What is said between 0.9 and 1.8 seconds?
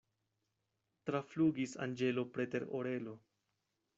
Traflugis